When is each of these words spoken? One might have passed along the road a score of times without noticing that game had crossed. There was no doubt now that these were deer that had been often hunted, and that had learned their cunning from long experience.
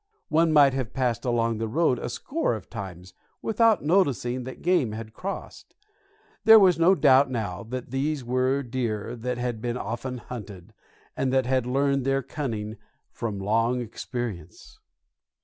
One 0.29 0.51
might 0.51 0.73
have 0.73 0.93
passed 0.95 1.25
along 1.25 1.59
the 1.59 1.67
road 1.67 1.99
a 1.99 2.09
score 2.09 2.55
of 2.55 2.71
times 2.71 3.13
without 3.39 3.83
noticing 3.83 4.45
that 4.45 4.63
game 4.63 4.93
had 4.93 5.13
crossed. 5.13 5.75
There 6.43 6.57
was 6.57 6.79
no 6.79 6.95
doubt 6.95 7.29
now 7.29 7.61
that 7.69 7.91
these 7.91 8.23
were 8.23 8.63
deer 8.63 9.15
that 9.15 9.37
had 9.37 9.61
been 9.61 9.77
often 9.77 10.17
hunted, 10.17 10.73
and 11.15 11.31
that 11.31 11.45
had 11.45 11.67
learned 11.67 12.03
their 12.03 12.23
cunning 12.23 12.77
from 13.11 13.37
long 13.37 13.79
experience. 13.79 14.79